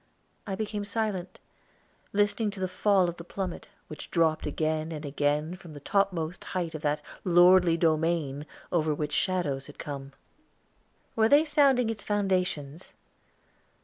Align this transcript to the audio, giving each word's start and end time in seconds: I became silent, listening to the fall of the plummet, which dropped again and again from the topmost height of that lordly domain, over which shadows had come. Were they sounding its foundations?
I 0.47 0.55
became 0.55 0.83
silent, 0.83 1.39
listening 2.11 2.49
to 2.49 2.59
the 2.59 2.67
fall 2.67 3.07
of 3.07 3.17
the 3.17 3.23
plummet, 3.23 3.67
which 3.87 4.09
dropped 4.09 4.47
again 4.47 4.91
and 4.91 5.05
again 5.05 5.55
from 5.55 5.73
the 5.73 5.79
topmost 5.79 6.43
height 6.43 6.73
of 6.73 6.81
that 6.81 7.01
lordly 7.23 7.77
domain, 7.77 8.47
over 8.71 8.95
which 8.95 9.11
shadows 9.13 9.67
had 9.67 9.77
come. 9.77 10.13
Were 11.15 11.29
they 11.29 11.45
sounding 11.45 11.91
its 11.91 12.03
foundations? 12.03 12.95